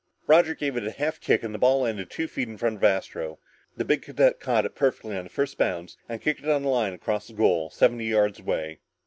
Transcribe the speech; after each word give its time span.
Roger 0.25 0.55
gave 0.55 0.75
it 0.75 0.83
a 0.87 0.89
half 0.89 1.19
kick 1.21 1.43
and 1.43 1.53
the 1.53 1.59
ball 1.59 1.81
landed 1.81 2.09
two 2.09 2.27
feet 2.27 2.47
in 2.47 2.57
front 2.57 2.77
of 2.77 2.83
Astro. 2.83 3.37
The 3.77 3.85
big 3.85 4.01
cadet 4.01 4.39
caught 4.39 4.65
it 4.65 4.73
perfectly 4.73 5.15
on 5.15 5.25
the 5.25 5.29
first 5.29 5.59
bounce 5.59 5.95
and 6.09 6.19
kicked 6.19 6.39
it 6.41 6.49
on 6.49 6.63
a 6.63 6.69
line 6.69 6.93
across 6.93 7.27
the 7.27 7.35
goal, 7.35 7.69
seventy 7.69 8.05
yards 8.05 8.39
away. 8.39 8.79